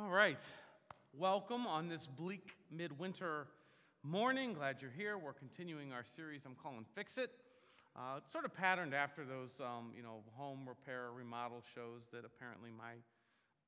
[0.00, 0.38] All right.
[1.12, 3.48] Welcome on this bleak midwinter
[4.04, 4.52] morning.
[4.52, 5.18] Glad you're here.
[5.18, 7.32] We're continuing our series I'm calling Fix It.
[7.96, 12.24] Uh, it's sort of patterned after those, um, you know, home repair remodel shows that
[12.24, 12.94] apparently my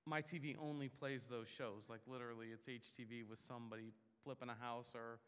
[0.07, 1.87] my TV only plays those shows.
[1.89, 3.93] Like literally, it's HGTV with somebody
[4.23, 5.19] flipping a house or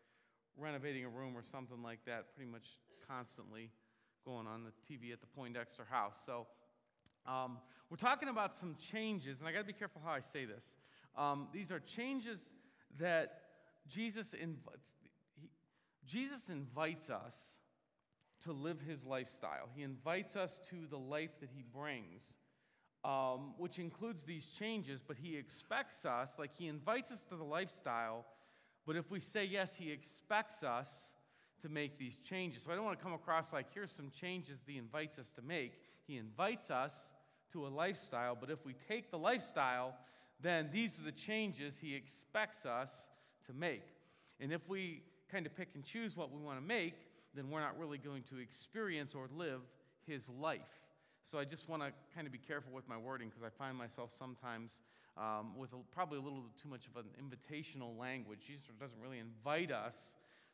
[0.57, 2.32] renovating a room or something like that.
[2.37, 2.79] Pretty much
[3.09, 3.71] constantly
[4.25, 6.14] going on the TV at the Poindexter house.
[6.25, 6.46] So
[7.27, 7.59] um,
[7.91, 10.64] we're talking about some changes, and I got to be careful how I say this.
[11.16, 12.39] Um, these are changes
[12.98, 13.43] that
[13.89, 14.89] Jesus invites.
[15.40, 15.50] He,
[16.07, 17.35] Jesus invites us
[18.45, 19.68] to live his lifestyle.
[19.75, 22.36] He invites us to the life that he brings,
[23.04, 27.45] um, which includes these changes, but he expects us, like he invites us to the
[27.45, 28.25] lifestyle,
[28.86, 30.89] but if we say yes, he expects us
[31.62, 32.62] to make these changes.
[32.64, 35.42] So I don't want to come across like, here's some changes he invites us to
[35.42, 35.75] make.
[36.06, 36.92] He invites us
[37.52, 39.94] to a lifestyle, but if we take the lifestyle,
[40.41, 42.91] then these are the changes he expects us
[43.47, 43.84] to make.
[44.41, 46.94] And if we kind of pick and choose what we want to make,
[47.34, 49.61] then we're not really going to experience or live
[50.06, 50.61] his life.
[51.22, 53.77] So I just want to kind of be careful with my wording because I find
[53.77, 54.81] myself sometimes
[55.16, 58.41] um, with a, probably a little too much of an invitational language.
[58.47, 59.94] Jesus doesn't really invite us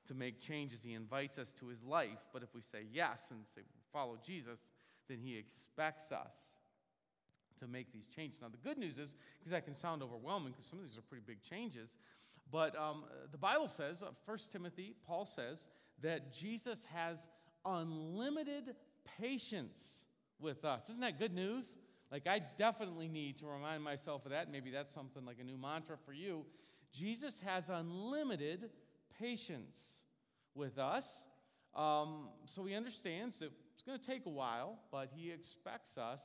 [0.09, 2.19] to make changes, he invites us to his life.
[2.33, 3.63] But if we say yes and say
[3.93, 4.59] follow Jesus,
[5.09, 6.33] then he expects us
[7.59, 8.39] to make these changes.
[8.41, 11.03] Now, the good news is, because that can sound overwhelming, because some of these are
[11.03, 11.97] pretty big changes,
[12.51, 15.69] but um, the Bible says, uh, 1 Timothy, Paul says,
[16.03, 17.29] that Jesus has
[17.65, 18.75] unlimited
[19.21, 20.05] patience
[20.41, 20.89] with us.
[20.89, 21.77] Isn't that good news?
[22.11, 24.51] Like, I definitely need to remind myself of that.
[24.51, 26.47] Maybe that's something like a new mantra for you.
[26.93, 28.71] Jesus has unlimited
[29.19, 30.01] patience
[30.55, 31.23] with us.
[31.75, 36.23] Um, so he understands that it's going to take a while, but he expects us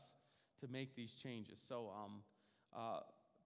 [0.63, 1.61] to make these changes.
[1.67, 2.21] So, um,
[2.73, 3.01] uh,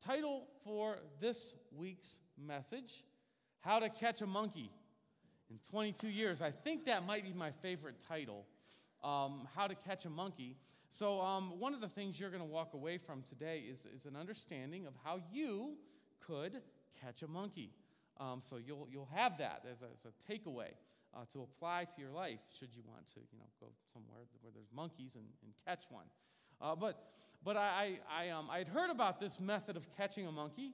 [0.06, 3.04] title for this week's message
[3.62, 4.70] How to Catch a Monkey
[5.50, 6.44] in 22 Years.
[6.44, 8.46] I think that might be my favorite title
[9.04, 10.58] um, How to Catch a Monkey.
[10.90, 14.06] So, um, one of the things you're going to walk away from today is, is
[14.06, 15.74] an understanding of how you
[16.20, 16.62] could
[17.02, 17.72] catch a monkey.
[18.20, 20.70] Um, so, you'll, you'll have that as a, as a takeaway.
[21.16, 24.52] Uh, to apply to your life, should you want to, you know, go somewhere where
[24.54, 26.06] there's monkeys and, and catch one.
[26.62, 27.08] Uh, but
[27.44, 30.74] but I, I, um, I had heard about this method of catching a monkey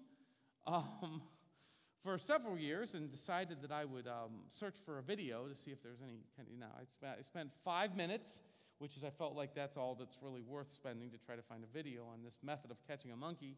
[0.66, 1.22] um,
[2.04, 5.72] for several years and decided that I would um, search for a video to see
[5.72, 8.42] if there's any kind of, you know, I spent, I spent five minutes,
[8.80, 11.64] which is I felt like that's all that's really worth spending to try to find
[11.64, 13.56] a video on this method of catching a monkey.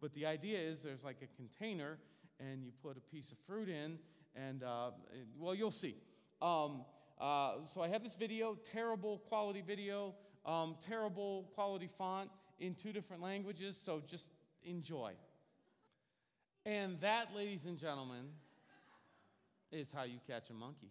[0.00, 1.98] But the idea is there's like a container
[2.40, 3.98] and you put a piece of fruit in,
[4.34, 4.90] and uh,
[5.38, 5.94] well, you'll see.
[6.42, 6.84] Um,
[7.20, 10.14] uh, so I have this video, terrible quality video
[10.46, 14.30] um, terrible quality font in two different languages, so just
[14.64, 15.12] enjoy.
[16.64, 18.26] And that, ladies and gentlemen,
[19.72, 20.90] is how you catch a monkey.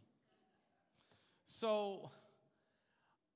[1.46, 2.12] So,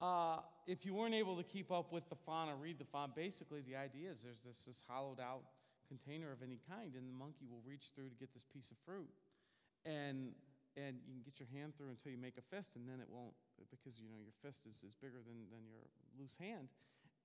[0.01, 3.16] uh, if you weren't able to keep up with the font or read the font,
[3.16, 5.41] basically the idea is there's this, this hollowed out
[5.88, 8.77] container of any kind, and the monkey will reach through to get this piece of
[8.85, 9.09] fruit.
[9.85, 10.33] And
[10.88, 13.07] and you can get your hand through until you make a fist, and then it
[13.09, 13.34] won't
[13.72, 15.84] because you know your fist is, is bigger than, than your
[16.19, 16.69] loose hand.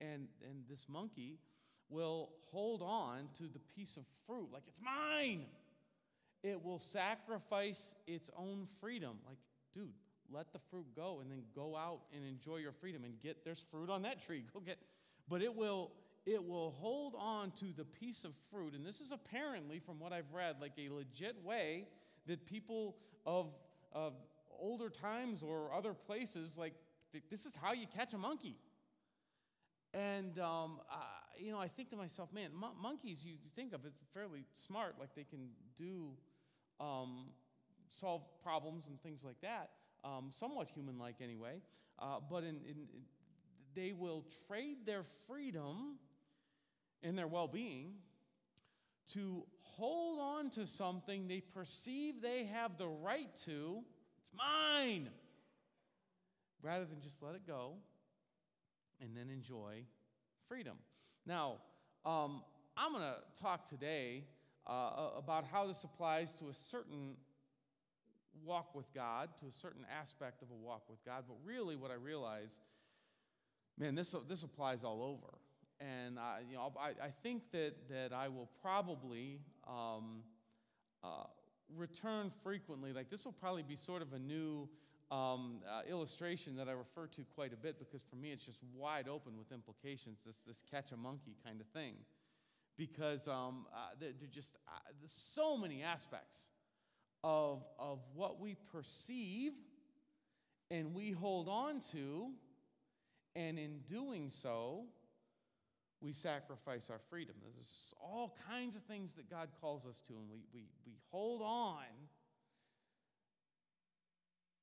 [0.01, 1.39] And and this monkey
[1.89, 5.45] will hold on to the piece of fruit like it's mine.
[6.43, 9.17] It will sacrifice its own freedom.
[9.25, 9.37] Like,
[9.73, 9.93] dude,
[10.31, 13.59] let the fruit go and then go out and enjoy your freedom and get there's
[13.59, 14.43] fruit on that tree.
[14.53, 14.77] Go get
[15.27, 15.91] but it will
[16.25, 20.11] it will hold on to the piece of fruit and this is apparently from what
[20.11, 21.87] I've read like a legit way
[22.27, 23.53] that people of,
[23.91, 24.13] of
[24.59, 26.73] older times or other places, like,
[27.29, 28.57] this is how you catch a monkey.
[29.93, 30.81] And, um,
[31.37, 34.95] you know, I think to myself, man, mon- monkeys you think of as fairly smart,
[34.99, 36.11] like they can do,
[36.79, 37.27] um,
[37.89, 39.69] solve problems and things like that,
[40.03, 41.61] um, somewhat human like anyway.
[41.99, 43.05] Uh, but in, in, in,
[43.73, 45.97] they will trade their freedom
[47.03, 47.93] and their well being
[49.13, 53.83] to hold on to something they perceive they have the right to,
[54.19, 55.09] it's mine,
[56.61, 57.73] rather than just let it go
[59.01, 59.83] and then enjoy
[60.47, 60.77] freedom.
[61.25, 61.57] Now,
[62.05, 62.41] um,
[62.77, 64.23] I'm going to talk today
[64.67, 67.15] uh, about how this applies to a certain
[68.43, 71.91] walk with God, to a certain aspect of a walk with God, but really what
[71.91, 72.61] I realize,
[73.77, 75.37] man, this, this applies all over
[75.79, 80.23] and I, you know, I, I think that, that I will probably um,
[81.03, 81.25] uh,
[81.75, 82.93] return frequently.
[82.93, 84.69] Like this will probably be sort of a new
[85.11, 88.59] um, uh, illustration that I refer to quite a bit because for me it's just
[88.73, 90.19] wide open with implications.
[90.25, 91.95] This this catch a monkey kind of thing,
[92.77, 96.49] because um, uh, they're, they're just uh, there's so many aspects
[97.23, 99.53] of, of what we perceive
[100.71, 102.31] and we hold on to,
[103.35, 104.85] and in doing so,
[106.05, 107.33] we sacrifice our freedom.
[107.41, 111.41] There's all kinds of things that God calls us to, and we, we, we hold
[111.41, 111.83] on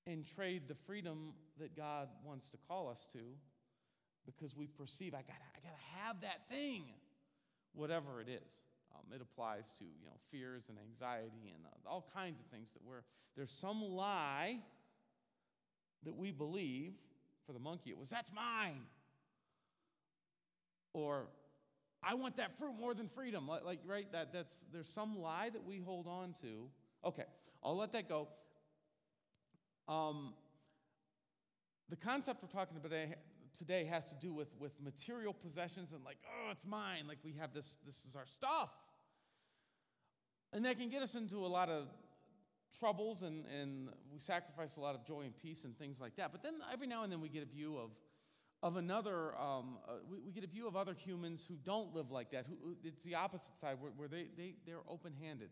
[0.06, 3.18] and trade the freedom that God wants to call us to
[4.24, 6.84] because we perceive, I gotta, I gotta have that thing,
[7.74, 8.64] whatever it is.
[8.94, 12.70] Um, it applies to you know fears and anxiety and uh, all kinds of things
[12.72, 13.02] that we're
[13.36, 14.58] there's some lie
[16.04, 16.92] that we believe
[17.46, 18.82] for the monkey it was that's mine
[20.92, 21.26] or
[22.02, 23.48] I want that fruit more than freedom.
[23.48, 24.10] Like, right?
[24.12, 26.68] That that's there's some lie that we hold on to.
[27.04, 27.24] Okay,
[27.62, 28.28] I'll let that go.
[29.88, 30.34] Um,
[31.88, 33.14] the concept we're talking about today,
[33.56, 37.04] today has to do with, with material possessions and like, oh, it's mine.
[37.06, 38.70] Like we have this, this is our stuff.
[40.52, 41.88] And that can get us into a lot of
[42.78, 46.32] troubles and, and we sacrifice a lot of joy and peace and things like that.
[46.32, 47.90] But then every now and then we get a view of
[48.62, 52.10] of another, um, uh, we, we, get a view of other humans who don't live
[52.10, 52.46] like that.
[52.46, 55.50] Who, it's the opposite side, where, where they, they, they're open handed.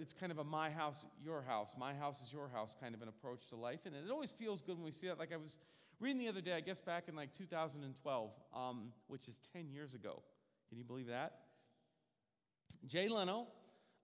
[0.00, 3.02] It's kind of a my house, your house, my house is your house kind of
[3.02, 3.80] an approach to life.
[3.86, 5.20] And it always feels good when we see that.
[5.20, 5.60] Like I was
[6.00, 9.94] reading the other day, I guess back in like 2012, um, which is 10 years
[9.94, 10.20] ago.
[10.68, 11.34] Can you believe that?
[12.88, 13.46] Jay Leno,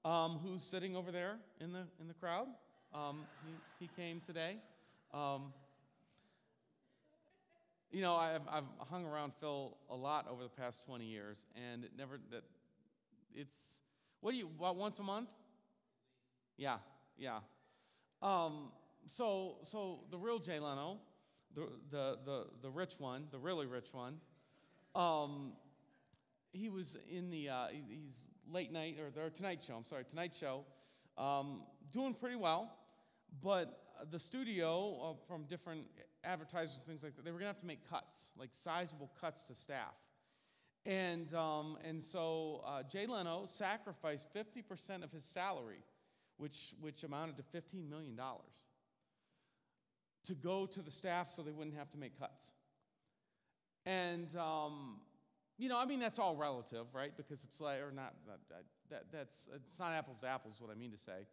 [0.04, 2.46] um, who's sitting over there in the, in the crowd,
[2.94, 4.58] um, he, he, came today.
[5.12, 5.52] Um,
[7.90, 11.84] you know, I've, I've hung around Phil a lot over the past 20 years, and
[11.84, 12.44] it never, that
[13.34, 13.80] it's,
[14.20, 15.30] what do you, what, once a month?
[16.56, 16.78] Yeah,
[17.16, 17.38] yeah.
[18.20, 18.72] Um,
[19.06, 20.98] so, so the real Jay Leno,
[21.54, 24.16] the, the, the, the rich one, the really rich one,
[24.94, 25.52] um,
[26.52, 30.34] he was in the, uh, he's late night, or the Tonight Show, I'm sorry, Tonight
[30.38, 30.64] Show,
[31.16, 31.62] um,
[31.92, 32.70] doing pretty well,
[33.42, 35.84] but the studio uh, from different
[36.24, 39.10] advertisers and things like that, they were going to have to make cuts, like sizable
[39.20, 39.94] cuts to staff.
[40.86, 45.82] And, um, and so uh, Jay Leno sacrificed 50% of his salary,
[46.36, 48.18] which, which amounted to $15 million,
[50.26, 52.52] to go to the staff so they wouldn't have to make cuts.
[53.84, 55.00] And, um,
[55.58, 57.12] you know, I mean, that's all relative, right?
[57.16, 60.74] Because it's like, or not, that, that, that's, it's not apples to apples, what I
[60.74, 61.26] mean to say.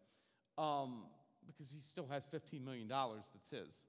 [0.57, 1.03] Um,
[1.45, 3.85] because he still has $15 million that's his.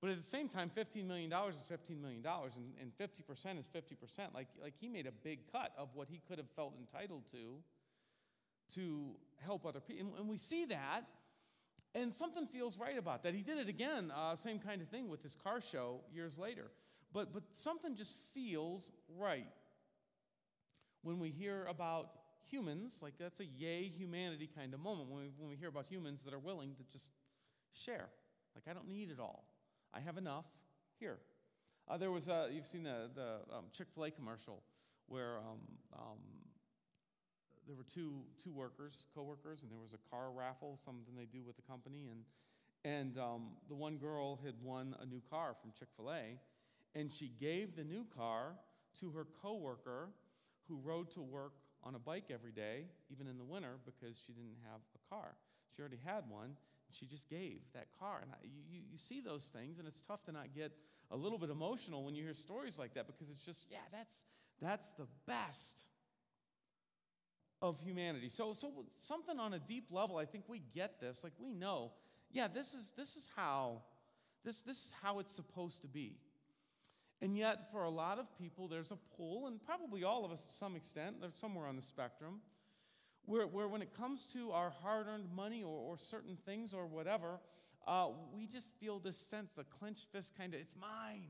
[0.00, 4.34] But at the same time, $15 million is $15 million, and, and 50% is 50%.
[4.34, 7.62] Like, like he made a big cut of what he could have felt entitled to
[8.74, 9.10] to
[9.44, 10.06] help other people.
[10.06, 11.02] And, and we see that,
[11.94, 13.34] and something feels right about that.
[13.34, 16.70] He did it again, uh, same kind of thing with his car show years later.
[17.12, 19.48] But, but something just feels right
[21.02, 22.10] when we hear about
[22.48, 25.86] humans, like that's a yay humanity kind of moment when we, when we hear about
[25.86, 27.10] humans that are willing to just
[27.72, 28.08] share.
[28.54, 29.44] Like, I don't need it all.
[29.94, 30.46] I have enough
[30.98, 31.18] here.
[31.88, 34.62] Uh, there was a, you've seen the, the um, Chick fil A commercial
[35.06, 35.58] where um,
[35.92, 36.18] um,
[37.66, 41.42] there were two, two workers, co-workers, and there was a car raffle, something they do
[41.44, 42.08] with the company.
[42.10, 42.24] And,
[42.84, 46.38] and um, the one girl had won a new car from Chick fil A,
[46.94, 48.54] and she gave the new car
[49.00, 50.10] to her coworker
[50.68, 54.32] who rode to work on a bike every day, even in the winter, because she
[54.32, 55.36] didn't have a car.
[55.74, 56.56] She already had one,
[56.90, 58.20] she just gave that car.
[58.22, 60.72] And I, you, you see those things, and it's tough to not get
[61.10, 64.24] a little bit emotional when you hear stories like that because it's just, yeah, that's,
[64.60, 65.84] that's the best
[67.62, 68.28] of humanity.
[68.28, 71.22] So, so something on a deep level, I think we get this.
[71.24, 71.92] Like we know,
[72.30, 73.82] yeah, this is, this is how
[74.44, 76.16] this, this is how it's supposed to be.
[77.22, 80.40] And yet, for a lot of people, there's a pull, and probably all of us
[80.42, 82.40] to some extent, they're somewhere on the spectrum,
[83.26, 86.86] where, where when it comes to our hard earned money or, or certain things or
[86.86, 87.38] whatever,
[87.86, 91.28] uh, we just feel this sense, a clenched fist kind of, it's mine.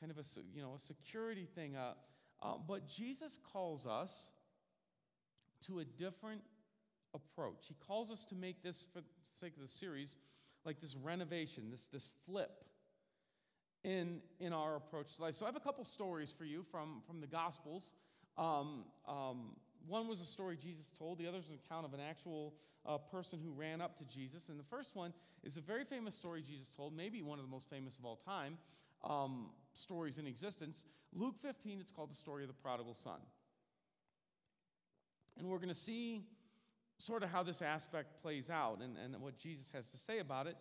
[0.00, 1.76] Kind of a, you know, a security thing.
[1.76, 1.92] Uh,
[2.42, 4.28] uh, but Jesus calls us
[5.62, 6.42] to a different
[7.14, 7.66] approach.
[7.68, 10.18] He calls us to make this, for the sake of the series,
[10.66, 12.64] like this renovation, this, this flip
[13.84, 15.36] in, in our approach to life.
[15.36, 17.94] So I have a couple stories for you from, from the Gospels.
[18.36, 19.56] Um, um,
[19.86, 22.54] one was a story Jesus told, the other is an account of an actual
[22.84, 24.48] uh, person who ran up to Jesus.
[24.48, 25.12] And the first one
[25.44, 28.16] is a very famous story Jesus told, maybe one of the most famous of all
[28.16, 28.58] time
[29.04, 30.86] um, stories in existence.
[31.12, 33.20] Luke 15, it's called the story of the prodigal son.
[35.38, 36.22] And we're going to see
[36.98, 40.46] sort of how this aspect plays out and, and what Jesus has to say about
[40.46, 40.56] it.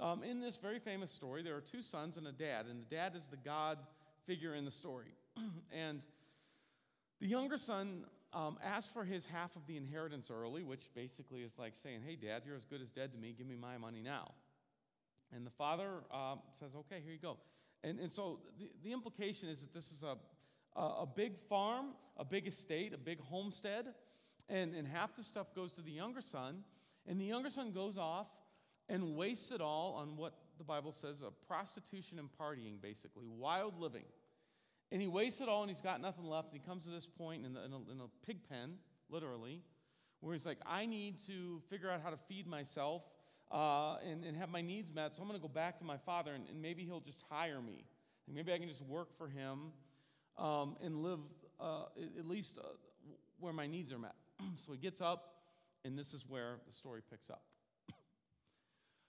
[0.00, 2.94] Um, in this very famous story, there are two sons and a dad, and the
[2.94, 3.78] dad is the God
[4.26, 5.14] figure in the story.
[5.72, 6.04] and
[7.20, 11.52] the younger son um, asked for his half of the inheritance early, which basically is
[11.58, 13.34] like saying, Hey, dad, you're as good as dead to me.
[13.36, 14.32] Give me my money now.
[15.34, 17.38] And the father uh, says, Okay, here you go.
[17.82, 20.16] And, and so the, the implication is that this is a,
[20.78, 23.94] a, a big farm, a big estate, a big homestead,
[24.48, 26.64] and, and half the stuff goes to the younger son.
[27.06, 28.28] And the younger son goes off
[28.88, 33.78] and wastes it all on what the Bible says a prostitution and partying, basically, wild
[33.78, 34.04] living.
[34.90, 36.52] And he wastes it all and he's got nothing left.
[36.52, 38.74] And he comes to this point in, the, in, a, in a pig pen,
[39.10, 39.62] literally,
[40.20, 43.02] where he's like, I need to figure out how to feed myself
[43.50, 45.14] uh, and, and have my needs met.
[45.14, 47.60] So I'm going to go back to my father and, and, maybe he'll just hire
[47.60, 47.84] me.
[48.26, 49.72] And maybe I can just work for him
[50.36, 51.20] um, and live
[51.60, 51.84] uh,
[52.18, 52.66] at least uh,
[53.40, 54.14] where my needs are met.
[54.56, 55.34] so he gets up,
[55.84, 57.42] and this is where the story picks up.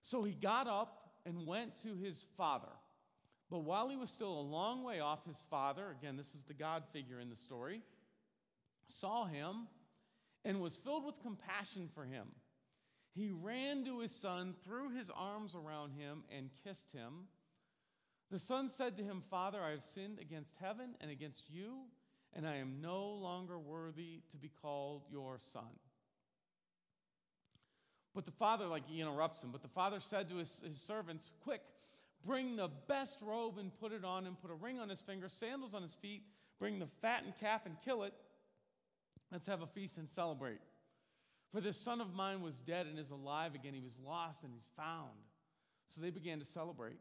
[0.01, 2.71] so he got up and went to his father.
[3.50, 6.53] But while he was still a long way off, his father, again, this is the
[6.53, 7.81] God figure in the story,
[8.86, 9.67] saw him
[10.45, 12.27] and was filled with compassion for him.
[13.15, 17.25] He ran to his son, threw his arms around him, and kissed him.
[18.31, 21.79] The son said to him, Father, I have sinned against heaven and against you,
[22.36, 25.63] and I am no longer worthy to be called your son.
[28.15, 31.33] But the father, like he interrupts him, but the father said to his, his servants,
[31.43, 31.62] Quick,
[32.25, 35.29] bring the best robe and put it on him, put a ring on his finger,
[35.29, 36.24] sandals on his feet,
[36.59, 38.13] bring the fattened calf and kill it.
[39.31, 40.59] Let's have a feast and celebrate.
[41.51, 43.74] For this son of mine was dead and is alive again.
[43.74, 45.09] He was lost and he's found.
[45.88, 47.00] So they began to celebrate.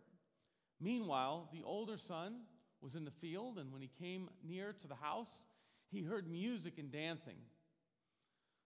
[0.80, 2.37] Meanwhile, the older son
[2.80, 5.44] was in the field, and when he came near to the house,
[5.90, 7.37] he heard music and dancing.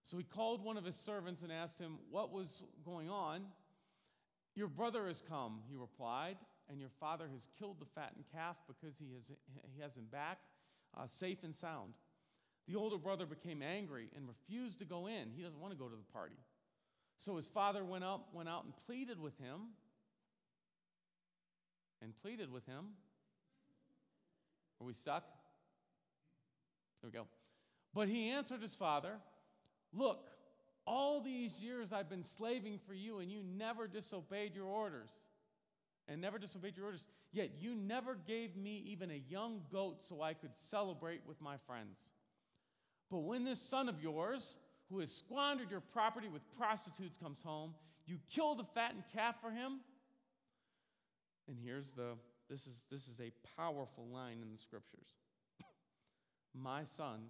[0.03, 3.43] So he called one of his servants and asked him what was going on.
[4.55, 6.37] Your brother has come, he replied,
[6.69, 9.31] and your father has killed the fattened calf because he has,
[9.73, 10.39] he has him back
[10.97, 11.93] uh, safe and sound.
[12.67, 15.31] The older brother became angry and refused to go in.
[15.35, 16.37] He doesn't want to go to the party.
[17.17, 19.71] So his father went up, went out and pleaded with him.
[22.01, 22.85] And pleaded with him.
[24.81, 25.23] Are we stuck?
[27.01, 27.27] There we go.
[27.93, 29.17] But he answered his father,
[29.93, 30.29] Look,
[30.85, 35.11] all these years I've been slaving for you, and you never disobeyed your orders.
[36.07, 37.05] And never disobeyed your orders.
[37.31, 41.55] Yet you never gave me even a young goat so I could celebrate with my
[41.65, 42.11] friends.
[43.09, 44.57] But when this son of yours,
[44.89, 47.73] who has squandered your property with prostitutes, comes home,
[48.05, 49.79] you kill the fattened calf for him.
[51.47, 52.15] And here's the
[52.53, 55.15] this is this is a powerful line in the scriptures.
[56.53, 57.21] My son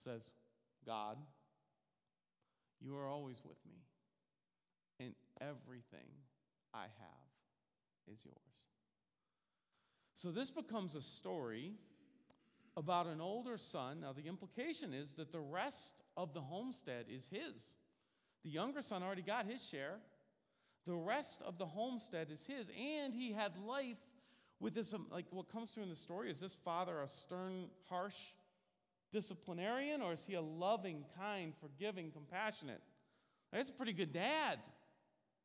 [0.00, 0.34] says,
[0.84, 1.16] God,
[2.78, 3.78] you are always with me,
[5.00, 6.06] and everything
[6.74, 8.36] I have is yours.
[10.14, 11.72] So this becomes a story
[12.76, 14.00] about an older son.
[14.00, 17.76] Now, the implication is that the rest of the homestead is his.
[18.44, 20.00] The younger son already got his share.
[20.86, 22.70] The rest of the homestead is his.
[22.70, 23.98] And he had life
[24.60, 26.30] with this, um, like what comes through in the story.
[26.30, 28.16] Is this father a stern, harsh
[29.12, 32.80] disciplinarian, or is he a loving, kind, forgiving, compassionate?
[33.52, 34.58] That's a pretty good dad.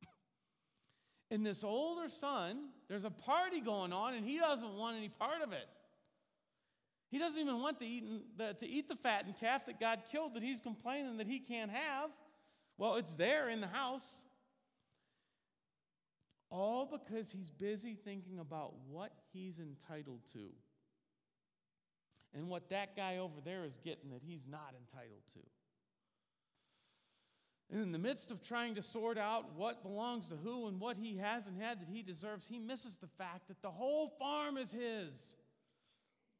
[1.32, 5.42] In this older son, there's a party going on, and he doesn't want any part
[5.42, 5.68] of it.
[7.10, 10.36] He doesn't even want to eat the, to eat the fattened calf that God killed
[10.36, 12.10] that he's complaining that he can't have.
[12.78, 14.24] Well, it's there in the house.
[16.92, 20.50] Because he's busy thinking about what he's entitled to
[22.34, 25.40] and what that guy over there is getting that he's not entitled to.
[27.72, 30.98] And in the midst of trying to sort out what belongs to who and what
[30.98, 34.72] he hasn't had that he deserves, he misses the fact that the whole farm is
[34.72, 35.36] his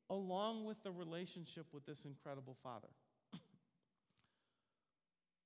[0.10, 2.90] along with the relationship with this incredible Father.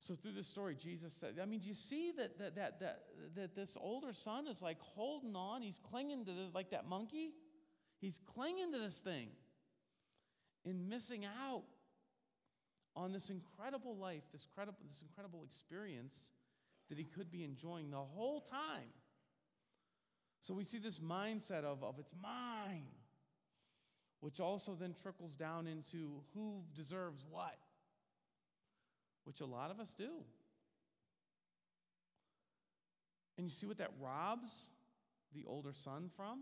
[0.05, 2.99] So through this story, Jesus said, I mean, do you see that, that, that, that,
[3.35, 5.63] that this older son is like holding on?
[5.63, 7.31] He's clinging to this like that monkey.
[7.99, 9.29] He's clinging to this thing
[10.63, 11.63] and missing out
[12.95, 16.29] on this incredible life, this, credible, this incredible experience
[16.89, 18.91] that he could be enjoying the whole time.
[20.41, 22.85] So we see this mindset of, of it's mine
[24.19, 27.57] which also then trickles down into who deserves what,
[29.25, 30.09] which a lot of us do.
[33.37, 34.69] And you see what that robs
[35.33, 36.39] the older son from?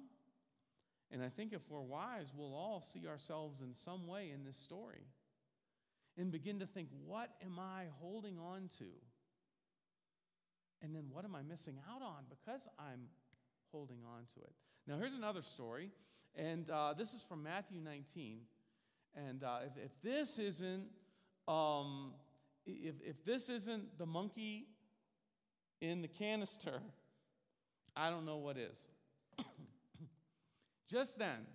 [1.11, 4.57] And I think if we're wise, we'll all see ourselves in some way in this
[4.57, 5.05] story
[6.17, 8.85] and begin to think, what am I holding on to?
[10.81, 13.07] And then what am I missing out on because I'm
[13.73, 14.53] holding on to it.
[14.87, 15.89] Now, here's another story,
[16.35, 18.37] and uh, this is from Matthew 19.
[19.15, 20.85] And uh, if, if this isn't
[21.47, 22.13] um,
[22.65, 24.67] if, if this isn't the monkey
[25.81, 26.81] in the canister,
[27.95, 28.87] I don't know what is.
[30.89, 31.45] Just then,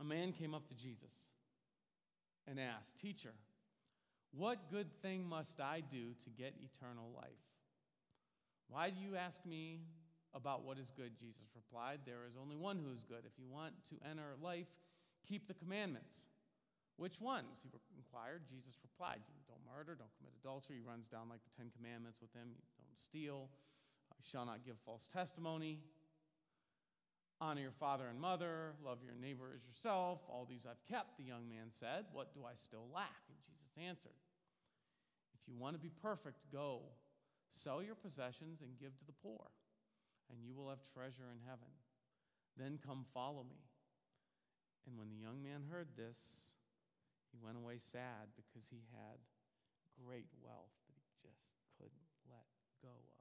[0.00, 1.12] a man came up to Jesus
[2.46, 3.32] and asked, Teacher,
[4.32, 7.30] what good thing must I do to get eternal life?
[8.68, 9.80] Why do you ask me
[10.34, 11.18] about what is good?
[11.18, 13.22] Jesus replied, There is only one who is good.
[13.24, 14.66] If you want to enter life,
[15.26, 16.26] keep the commandments.
[16.98, 17.62] Which ones?
[17.62, 18.42] He inquired.
[18.50, 20.82] Jesus replied, You don't murder, don't commit adultery.
[20.82, 22.50] He runs down like the Ten Commandments with them.
[22.50, 23.48] You don't steal.
[24.18, 25.78] You shall not give false testimony.
[27.40, 28.74] Honor your father and mother.
[28.82, 30.26] Love your neighbor as yourself.
[30.26, 32.10] All these I've kept, the young man said.
[32.10, 33.22] What do I still lack?
[33.30, 34.18] And Jesus answered,
[35.38, 36.82] If you want to be perfect, go,
[37.54, 39.46] sell your possessions and give to the poor,
[40.34, 41.70] and you will have treasure in heaven.
[42.58, 43.62] Then come follow me.
[44.88, 46.57] And when the young man heard this,
[47.38, 49.22] he went away sad because he had
[49.94, 51.46] great wealth that he just
[51.78, 52.50] couldn't let
[52.82, 53.18] go of.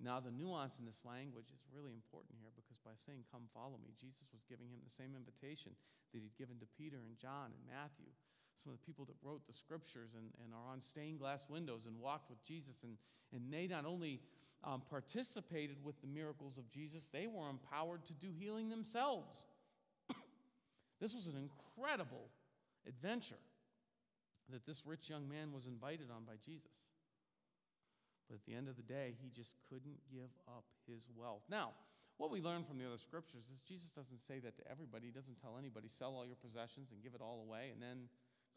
[0.00, 3.76] Now, the nuance in this language is really important here because by saying, Come follow
[3.76, 5.76] me, Jesus was giving him the same invitation
[6.14, 8.08] that he'd given to Peter and John and Matthew,
[8.56, 11.84] some of the people that wrote the scriptures and, and are on stained glass windows
[11.84, 12.80] and walked with Jesus.
[12.86, 12.94] And,
[13.34, 14.22] and they not only
[14.62, 19.46] um, participated with the miracles of Jesus, they were empowered to do healing themselves.
[21.02, 22.30] this was an incredible
[22.88, 23.42] adventure
[24.50, 26.72] that this rich young man was invited on by Jesus.
[28.28, 31.42] But at the end of the day, he just couldn't give up his wealth.
[31.50, 31.72] Now,
[32.18, 35.06] what we learn from the other scriptures is Jesus doesn't say that to everybody.
[35.06, 38.08] He doesn't tell anybody, sell all your possessions and give it all away and then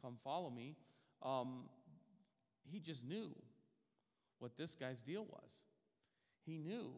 [0.02, 0.76] come follow me.
[1.22, 1.70] Um,
[2.64, 3.36] he just knew
[4.40, 5.60] what this guy's deal was.
[6.46, 6.92] He knew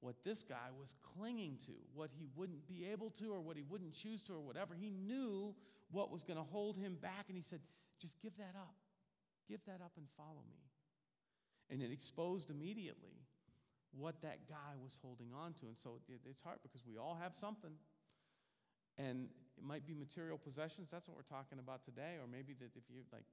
[0.00, 3.64] what this guy was clinging to, what he wouldn't be able to, or what he
[3.68, 4.74] wouldn't choose to, or whatever.
[4.74, 5.54] He knew
[5.90, 7.26] what was going to hold him back.
[7.28, 7.60] And he said,
[8.00, 8.74] just give that up.
[9.48, 10.62] Give that up and follow me.
[11.70, 13.24] And it exposed immediately
[13.92, 15.66] what that guy was holding on to.
[15.66, 17.72] And so it, it's hard because we all have something.
[18.98, 20.88] And it might be material possessions.
[20.90, 22.18] That's what we're talking about today.
[22.20, 23.24] Or maybe that if you like,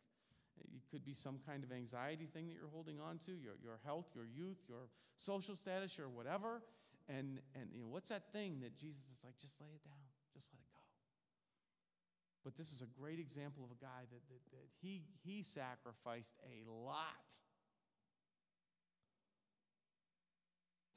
[0.59, 3.79] it could be some kind of anxiety thing that you're holding on to, your, your
[3.83, 6.61] health, your youth, your social status, your whatever.
[7.09, 10.03] And, and you know, what's that thing that Jesus is like, just lay it down,
[10.33, 10.70] just let it.
[12.43, 16.33] But this is a great example of a guy that, that, that he, he sacrificed
[16.41, 17.29] a lot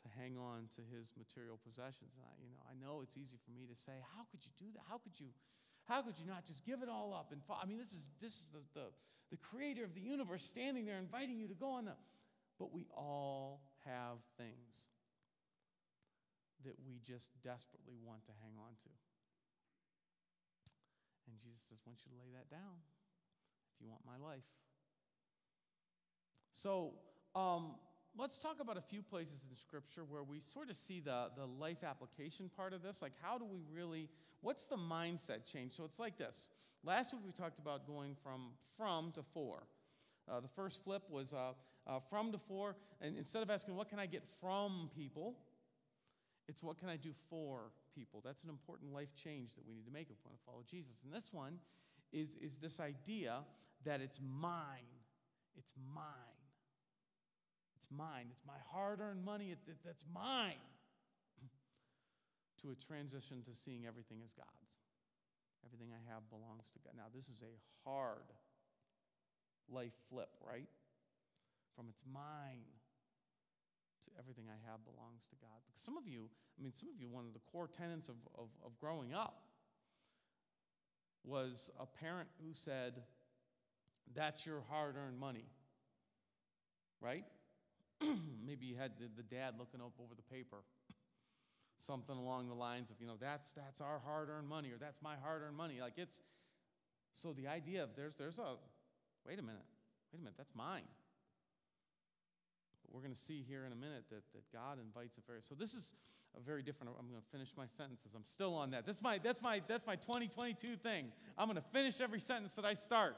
[0.00, 2.16] to hang on to his material possessions.
[2.16, 4.52] And I, you know, I know it's easy for me to say, how could you
[4.56, 4.84] do that?
[4.88, 5.28] How could you,
[5.84, 7.28] how could you not just give it all up?
[7.32, 7.60] And fall?
[7.60, 8.86] I mean, this is, this is the, the,
[9.32, 11.96] the creator of the universe standing there inviting you to go on the.
[12.58, 14.88] But we all have things
[16.64, 18.90] that we just desperately want to hang on to.
[21.28, 22.78] And Jesus says, I want you to lay that down
[23.74, 24.44] if you want my life.
[26.52, 26.94] So
[27.34, 27.74] um,
[28.16, 31.46] let's talk about a few places in Scripture where we sort of see the, the
[31.46, 33.02] life application part of this.
[33.02, 34.08] Like, how do we really,
[34.40, 35.72] what's the mindset change?
[35.72, 36.50] So it's like this.
[36.84, 39.62] Last week we talked about going from from to for.
[40.30, 41.52] Uh, the first flip was uh,
[41.86, 45.36] uh, from to for, and instead of asking, what can I get from people?
[46.48, 48.20] It's what can I do for people?
[48.24, 50.62] That's an important life change that we need to make if we want to follow
[50.68, 50.92] Jesus.
[51.04, 51.58] And this one
[52.12, 53.40] is, is this idea
[53.84, 54.92] that it's mine.
[55.56, 56.04] It's mine.
[57.76, 58.26] It's mine.
[58.30, 59.52] It's my hard earned money.
[59.52, 60.60] It, it, that's mine.
[62.62, 64.48] to a transition to seeing everything as God's.
[65.64, 66.92] Everything I have belongs to God.
[66.96, 68.28] Now, this is a hard
[69.70, 70.68] life flip, right?
[71.74, 72.68] From it's mine
[74.18, 75.58] everything I have belongs to God.
[75.66, 78.16] Because some of you, I mean, some of you, one of the core tenets of,
[78.36, 79.42] of, of growing up
[81.24, 83.02] was a parent who said,
[84.14, 85.46] That's your hard earned money.
[87.00, 87.24] Right?
[88.46, 90.58] Maybe you had the, the dad looking up over the paper.
[91.76, 95.02] Something along the lines of, you know, that's that's our hard earned money, or that's
[95.02, 95.80] my hard earned money.
[95.80, 96.22] Like it's
[97.12, 98.56] so the idea of there's there's a
[99.26, 99.66] wait a minute,
[100.12, 100.84] wait a minute, that's mine
[102.94, 105.40] we're going to see here in a minute that, that God invites a very.
[105.42, 105.94] So this is
[106.38, 106.92] a very different.
[106.96, 108.12] I'm going to finish my sentences.
[108.14, 108.86] I'm still on that.
[108.86, 111.06] That's my that's my that's my 2022 thing.
[111.36, 113.16] I'm going to finish every sentence that I start.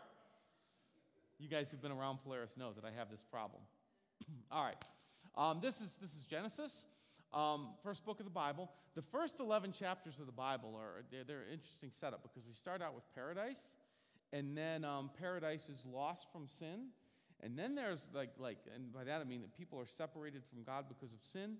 [1.39, 3.61] You guys who've been around Polaris know that I have this problem.
[4.51, 4.83] All right,
[5.37, 6.87] um, this is this is Genesis.
[7.35, 8.71] Um, first book of the Bible.
[8.95, 12.55] The first 11 chapters of the Bible are they're, they're an interesting setup because we
[12.55, 13.73] start out with paradise,
[14.33, 16.89] and then um, paradise is lost from sin,
[17.42, 20.62] and then there's like, like, and by that I mean that people are separated from
[20.62, 21.57] God because of sin.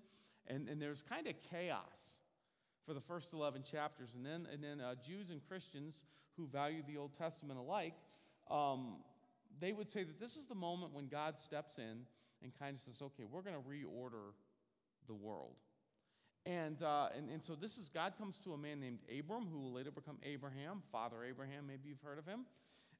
[0.47, 2.19] And, and there's kind of chaos
[2.85, 4.13] for the first 11 chapters.
[4.15, 6.01] And then, and then uh, Jews and Christians
[6.37, 7.95] who value the Old Testament alike,
[8.49, 8.97] um,
[9.59, 12.05] they would say that this is the moment when God steps in
[12.41, 14.33] and kind of says, okay, we're going to reorder
[15.07, 15.55] the world.
[16.45, 19.59] And, uh, and, and so this is God comes to a man named Abram, who
[19.59, 22.45] will later become Abraham, Father Abraham, maybe you've heard of him.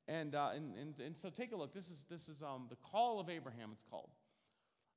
[0.08, 1.74] And, uh, and, and, and so take a look.
[1.74, 4.10] This is, this is um, the call of Abraham, it's called.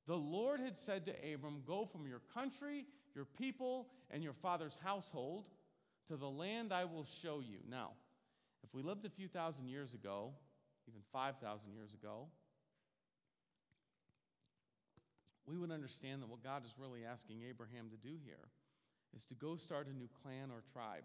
[0.07, 4.79] The Lord had said to Abram, Go from your country, your people, and your father's
[4.83, 5.45] household
[6.07, 7.59] to the land I will show you.
[7.69, 7.91] Now,
[8.63, 10.31] if we lived a few thousand years ago,
[10.87, 12.27] even 5,000 years ago,
[15.45, 18.49] we would understand that what God is really asking Abraham to do here
[19.13, 21.03] is to go start a new clan or tribe.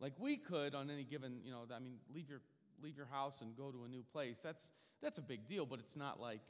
[0.00, 2.40] Like we could on any given, you know, I mean, leave your
[2.82, 4.40] leave your house and go to a new place.
[4.42, 4.70] That's
[5.02, 6.40] that's a big deal, but it's not like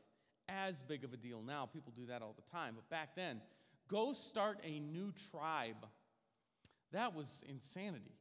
[0.48, 1.66] as big of a deal now.
[1.66, 2.74] People do that all the time.
[2.74, 3.40] But back then,
[3.88, 5.86] go start a new tribe.
[6.92, 8.14] That was insanity.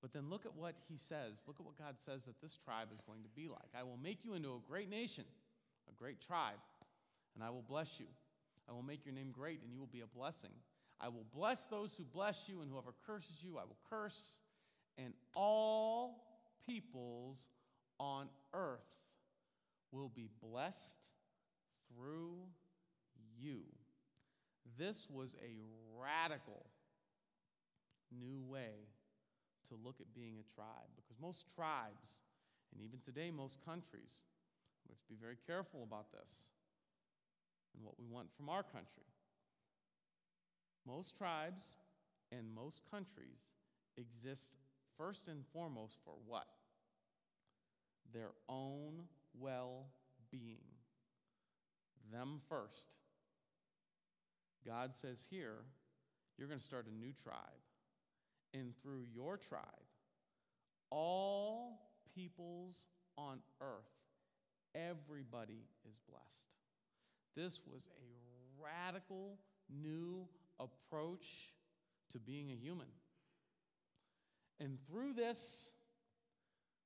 [0.00, 1.42] But then look at what he says.
[1.46, 3.70] Look at what God says that this tribe is going to be like.
[3.76, 5.24] I will make you into a great nation,
[5.88, 6.58] a great tribe,
[7.34, 8.06] and I will bless you.
[8.68, 10.50] I will make your name great, and you will be a blessing.
[11.00, 14.38] I will bless those who bless you, and whoever curses you, I will curse.
[14.98, 16.23] And all
[16.66, 17.48] peoples
[17.98, 18.80] on earth
[19.92, 20.98] will be blessed
[21.88, 22.36] through
[23.38, 23.62] you.
[24.78, 25.56] This was a
[25.96, 26.66] radical
[28.10, 28.88] new way
[29.68, 32.22] to look at being a tribe because most tribes,
[32.72, 34.20] and even today, most countries,
[34.86, 36.50] we have to be very careful about this
[37.74, 39.08] and what we want from our country.
[40.86, 41.76] Most tribes
[42.30, 43.48] and most countries
[43.96, 44.54] exist
[44.98, 46.46] first and foremost for what?
[48.12, 49.04] Their own
[49.38, 49.86] well
[50.30, 50.64] being.
[52.12, 52.88] Them first.
[54.66, 55.64] God says here,
[56.38, 57.36] you're going to start a new tribe.
[58.52, 59.62] And through your tribe,
[60.90, 61.80] all
[62.14, 62.86] peoples
[63.18, 63.90] on earth,
[64.74, 66.46] everybody is blessed.
[67.36, 69.38] This was a radical
[69.68, 70.26] new
[70.60, 71.52] approach
[72.12, 72.86] to being a human.
[74.60, 75.70] And through this,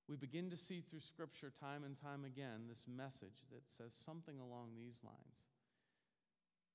[0.08, 4.40] we begin to see through Scripture time and time again this message that says something
[4.40, 5.44] along these lines.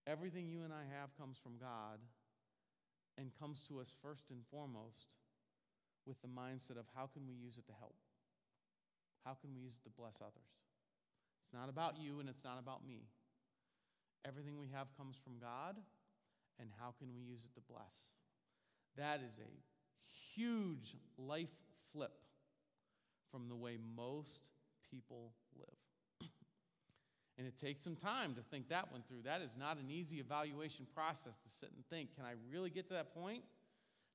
[0.06, 1.98] Everything you and I have comes from God
[3.18, 5.18] and comes to us first and foremost
[6.06, 7.96] with the mindset of how can we use it to help?
[9.26, 10.54] How can we use it to bless others?
[11.42, 13.08] It's not about you and it's not about me.
[14.28, 15.76] Everything we have comes from God,
[16.60, 18.08] and how can we use it to bless?
[18.96, 19.52] That is a
[20.36, 21.52] huge life
[21.92, 22.14] flip
[23.34, 24.52] from the way most
[24.92, 26.30] people live.
[27.40, 29.24] and it takes some time to think that one through.
[29.26, 32.88] That is not an easy evaluation process to sit and think can I really get
[32.90, 33.42] to that point?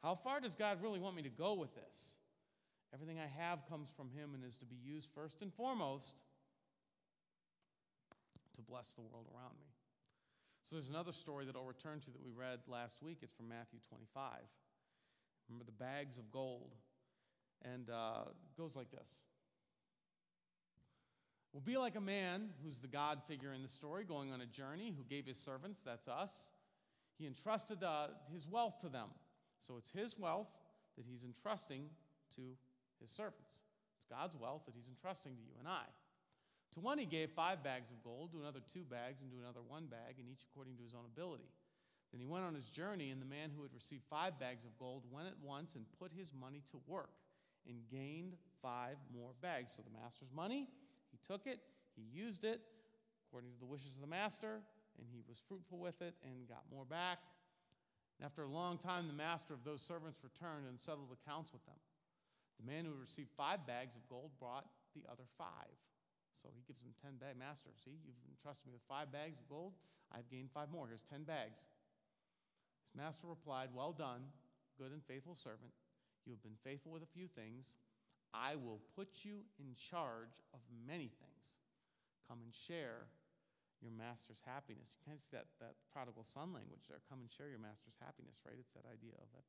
[0.03, 2.15] How far does God really want me to go with this?
[2.95, 6.23] Everything I have comes from Him and is to be used first and foremost
[8.55, 9.67] to bless the world around me.
[10.65, 13.19] So there's another story that I'll return to that we read last week.
[13.23, 14.31] It's from Matthew 25.
[15.49, 16.75] Remember the bags of gold.
[17.65, 18.25] And uh,
[18.57, 19.23] goes like this
[21.53, 24.47] We'll be like a man who's the God figure in the story going on a
[24.47, 26.51] journey who gave his servants, that's us,
[27.19, 29.09] he entrusted uh, his wealth to them.
[29.61, 30.49] So it's his wealth
[30.97, 31.87] that he's entrusting
[32.37, 32.43] to
[33.01, 33.63] his servants.
[33.97, 35.85] It's God's wealth that he's entrusting to you and I.
[36.75, 39.63] To one he gave five bags of gold, to another two bags, and to another
[39.67, 41.49] one bag, and each according to his own ability.
[42.13, 44.79] Then he went on his journey, and the man who had received five bags of
[44.79, 47.11] gold went at once and put his money to work
[47.69, 49.73] and gained five more bags.
[49.77, 50.69] So the master's money,
[51.11, 51.61] he took it,
[51.95, 52.61] he used it
[53.29, 54.65] according to the wishes of the master,
[54.99, 57.19] and he was fruitful with it and got more back.
[58.19, 61.65] And after a long time, the master of those servants returned and settled accounts with
[61.67, 61.79] them.
[62.59, 65.77] The man who received five bags of gold brought the other five.
[66.35, 67.39] So he gives him 10 bags.
[67.39, 69.75] Master, see, you've entrusted me with five bags of gold.
[70.11, 70.89] I've gained five more.
[70.89, 71.67] Here's 10 bags.
[72.83, 74.23] His master replied, Well done,
[74.79, 75.71] good and faithful servant.
[76.29, 77.81] You have been faithful with a few things.
[78.37, 81.57] I will put you in charge of many things.
[82.29, 83.09] Come and share
[83.81, 84.93] your master's happiness.
[84.93, 87.01] You kind of see that, that prodigal son language there.
[87.09, 88.61] Come and share your master's happiness, right?
[88.61, 89.49] It's that idea of it.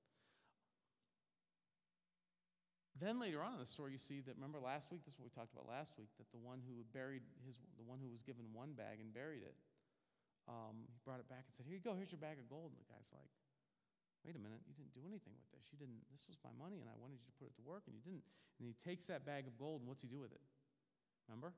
[2.96, 5.04] Then later on in the story, you see that remember last week.
[5.04, 6.12] This is what we talked about last week.
[6.16, 9.44] That the one who buried his, the one who was given one bag and buried
[9.44, 9.56] it,
[10.48, 11.96] um, he brought it back and said, "Here you go.
[11.96, 13.32] Here's your bag of gold." And the guy's like,
[14.24, 14.62] "Wait a minute.
[14.68, 15.72] You didn't do anything with this.
[15.72, 16.04] You didn't.
[16.12, 18.02] This was my money, and I wanted you to put it to work, and you
[18.02, 18.24] didn't."
[18.60, 20.42] And he takes that bag of gold, and what's he do with it?
[21.28, 21.54] Remember?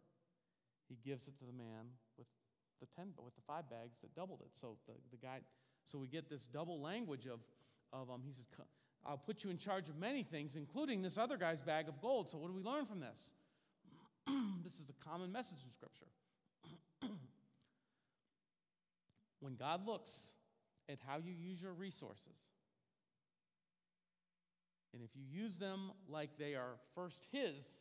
[0.87, 2.27] He gives it to the man with
[2.79, 4.51] the ten, with the five bags that doubled it.
[4.53, 5.39] So the, the guy,
[5.83, 7.39] So we get this double language of,
[7.93, 8.47] of um, he says,
[9.05, 12.29] I'll put you in charge of many things, including this other guy's bag of gold.
[12.29, 13.33] So, what do we learn from this?
[14.63, 16.05] this is a common message in Scripture.
[19.39, 20.33] when God looks
[20.91, 22.37] at how you use your resources,
[24.93, 27.79] and if you use them like they are first His,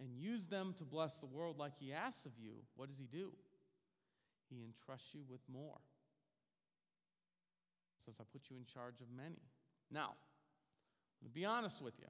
[0.00, 3.06] and use them to bless the world like He asks of you, what does He
[3.06, 3.30] do?
[4.48, 5.78] He entrusts you with more.
[7.98, 9.42] Says, I put you in charge of many.
[9.90, 10.12] Now,
[11.22, 12.06] to be honest with you,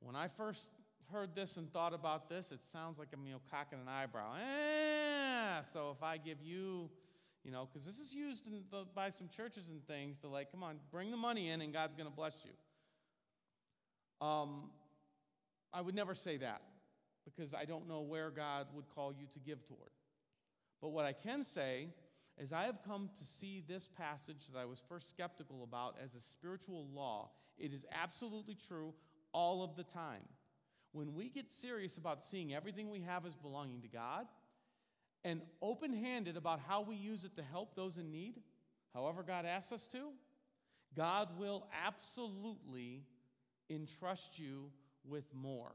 [0.00, 0.70] when I first
[1.12, 4.34] heard this and thought about this, it sounds like I'm you know cocking an eyebrow.
[4.34, 6.90] Eh, so if I give you,
[7.44, 10.62] you know, because this is used the, by some churches and things to like, come
[10.62, 14.26] on, bring the money in and God's going to bless you.
[14.26, 14.70] Um,
[15.72, 16.62] I would never say that
[17.24, 19.90] because I don't know where God would call you to give toward.
[20.80, 21.88] But what I can say
[22.38, 26.14] is I have come to see this passage that I was first skeptical about as
[26.14, 27.30] a spiritual law.
[27.58, 28.94] It is absolutely true
[29.32, 30.22] all of the time.
[30.92, 34.26] When we get serious about seeing everything we have as belonging to God
[35.24, 38.40] and open handed about how we use it to help those in need,
[38.92, 40.10] however God asks us to,
[40.94, 43.04] God will absolutely
[43.70, 44.70] entrust you
[45.04, 45.72] with more.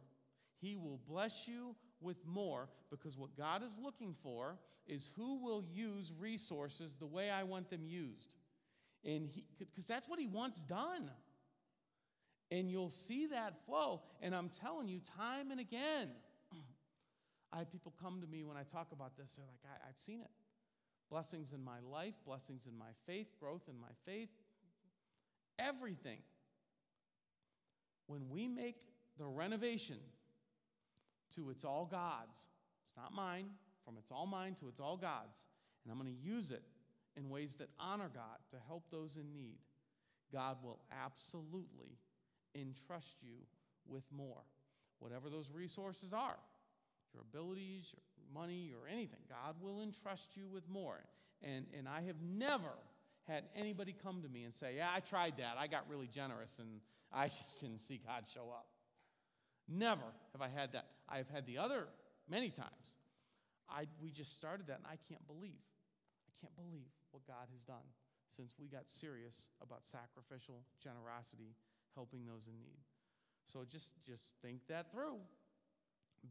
[0.62, 4.58] He will bless you with more because what God is looking for
[4.88, 8.36] is who will use resources the way I want them used.
[9.04, 11.10] And because that's what He wants done.
[12.52, 14.02] And you'll see that flow.
[14.22, 16.10] And I'm telling you, time and again,
[17.52, 19.36] I have people come to me when I talk about this.
[19.36, 20.30] They're like, I, have seen it.
[21.10, 24.30] Blessings in my life, blessings in my faith, growth in my faith,
[25.58, 26.20] everything.
[28.06, 28.78] When we make
[29.18, 29.98] the renovation
[31.36, 32.48] to it's all God's,
[32.88, 33.48] it's not mine,
[33.84, 35.46] from it's all mine to it's all God's,
[35.84, 36.64] and I'm going to use it
[37.18, 39.58] in ways that honor God to help those in need,
[40.32, 41.98] God will absolutely
[42.56, 43.36] entrust you
[43.88, 44.42] with more.
[45.00, 46.38] Whatever those resources are,
[47.14, 51.00] your abilities, your money, your anything, God will entrust you with more.
[51.42, 52.74] And, and I have never
[53.28, 55.56] had anybody come to me and say, Yeah, I tried that.
[55.58, 56.82] I got really generous and
[57.14, 58.68] I just didn't see God show up.
[59.68, 60.88] Never have I had that.
[61.08, 61.88] I've had the other
[62.30, 62.96] many times.
[63.70, 65.62] I, we just started that, and I can't believe,
[66.26, 67.86] I can't believe what God has done
[68.32, 71.54] since we got serious about sacrificial generosity
[71.94, 72.82] helping those in need.
[73.46, 75.18] So just, just think that through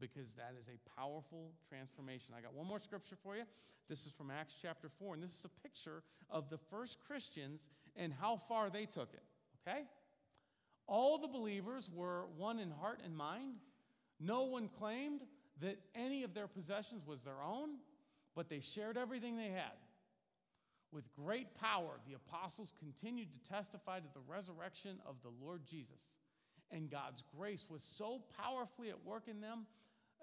[0.00, 2.34] because that is a powerful transformation.
[2.36, 3.44] I got one more scripture for you.
[3.88, 7.68] This is from Acts chapter 4, and this is a picture of the first Christians
[7.96, 9.22] and how far they took it,
[9.66, 9.84] okay?
[10.86, 13.54] All the believers were one in heart and mind.
[14.20, 15.22] No one claimed
[15.60, 17.70] that any of their possessions was their own,
[18.34, 19.76] but they shared everything they had.
[20.92, 26.08] With great power, the apostles continued to testify to the resurrection of the Lord Jesus.
[26.70, 29.66] And God's grace was so powerfully at work in them,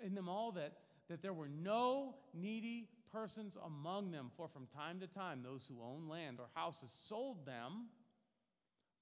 [0.04, 0.74] in them all, that,
[1.10, 4.30] that there were no needy persons among them.
[4.38, 7.88] For from time to time, those who owned land or houses sold them,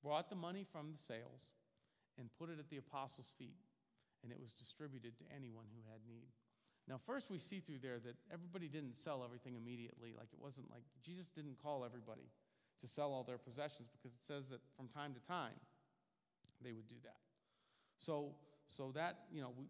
[0.02, 1.54] brought the money from the sales,
[2.18, 3.58] and put it at the apostles' feet,
[4.24, 6.28] and it was distributed to anyone who had need.
[6.88, 10.14] Now, first, we see through there that everybody didn't sell everything immediately.
[10.18, 12.28] Like it wasn't like Jesus didn't call everybody
[12.82, 15.56] to sell all their possessions because it says that from time to time
[16.62, 17.16] they would do that.
[18.00, 18.36] So,
[18.68, 19.66] so that, you know, we,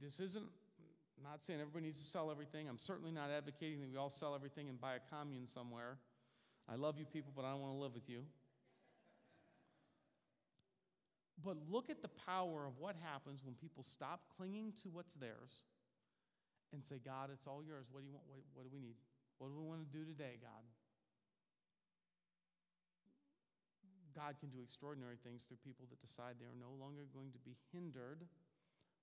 [0.00, 2.68] this isn't, I'm not saying everybody needs to sell everything.
[2.68, 5.98] I'm certainly not advocating that we all sell everything and buy a commune somewhere.
[6.68, 8.22] I love you people, but I don't want to live with you.
[11.44, 15.62] But look at the power of what happens when people stop clinging to what's theirs
[16.72, 17.86] and say, God, it's all yours.
[17.90, 18.24] What do you want?
[18.28, 18.94] What, what do we need?
[19.38, 20.62] What do we want to do today, God?
[24.14, 27.38] God can do extraordinary things through people that decide they are no longer going to
[27.38, 28.24] be hindered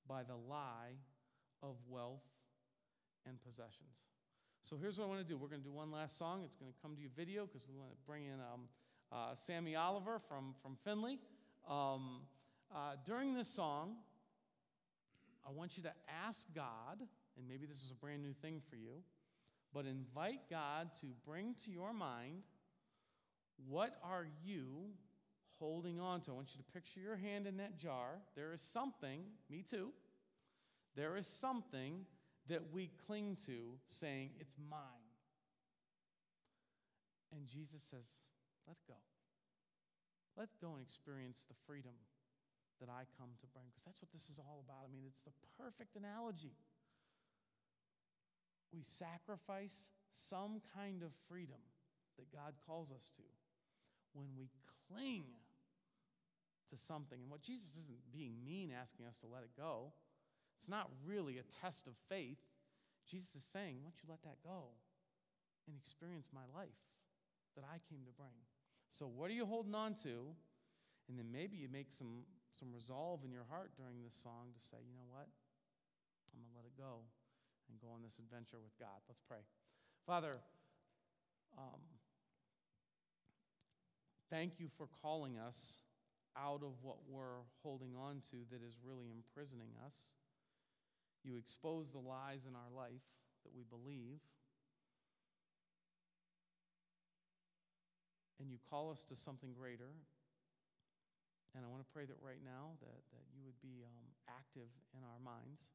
[0.08, 0.98] by the lie
[1.62, 2.26] of wealth
[3.26, 4.06] and possessions.
[4.62, 5.38] So here's what I want to do.
[5.38, 6.42] We're going to do one last song.
[6.44, 8.68] It's going to come to you video because we want to bring in um,
[9.12, 11.20] uh, Sammy Oliver from, from Finley.
[11.70, 12.22] Um,
[12.74, 13.96] uh, during this song,
[15.48, 15.94] I want you to
[16.26, 17.00] ask God
[17.40, 19.02] and maybe this is a brand new thing for you,
[19.74, 22.44] but invite God to bring to your mind
[23.68, 24.92] what are you
[25.60, 26.32] holding on to?
[26.32, 28.22] I want you to picture your hand in that jar.
[28.36, 29.90] There is something, me too,
[30.96, 32.06] there is something
[32.48, 34.82] that we cling to saying, It's mine.
[37.36, 38.08] And Jesus says,
[38.68, 38.98] Let go.
[40.38, 41.94] Let go and experience the freedom
[42.80, 43.66] that I come to bring.
[43.70, 44.88] Because that's what this is all about.
[44.88, 46.56] I mean, it's the perfect analogy
[48.74, 51.62] we sacrifice some kind of freedom
[52.18, 53.24] that God calls us to,
[54.20, 54.52] when we
[54.92, 55.24] cling
[56.70, 59.96] to something, and what Jesus isn't being mean asking us to let it go,
[60.60, 62.38] it's not really a test of faith.
[63.08, 64.76] Jesus is saying, Why don't you let that go
[65.66, 66.84] and experience my life
[67.56, 68.36] that I came to bring?
[68.92, 70.36] So, what are you holding on to?
[71.08, 72.22] And then maybe you make some,
[72.54, 75.26] some resolve in your heart during this song to say, you know what?
[76.30, 77.02] I'm going to let it go
[77.66, 79.02] and go on this adventure with God.
[79.10, 79.42] Let's pray.
[80.06, 80.38] Father,
[81.58, 81.82] um,
[84.30, 85.82] thank you for calling us
[86.38, 89.96] out of what we're holding on to that is really imprisoning us.
[91.24, 93.04] You expose the lies in our life
[93.44, 94.22] that we believe.
[98.40, 99.92] And you call us to something greater.
[101.56, 104.70] And I want to pray that right now that, that you would be um, active
[104.96, 105.74] in our minds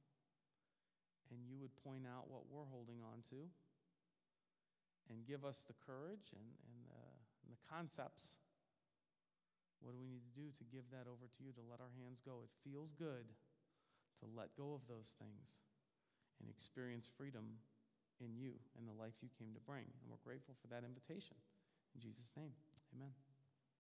[1.28, 3.50] and you would point out what we're holding on to
[5.10, 7.02] and give us the courage and, and, the,
[7.44, 8.38] and the concepts.
[9.84, 11.92] What do we need to do to give that over to you, to let our
[12.00, 12.40] hands go?
[12.40, 13.28] It feels good
[14.24, 15.60] to let go of those things
[16.40, 17.60] and experience freedom
[18.16, 19.84] in you and the life you came to bring.
[19.84, 21.36] And we're grateful for that invitation.
[21.92, 22.56] In Jesus' name,
[22.96, 23.12] amen.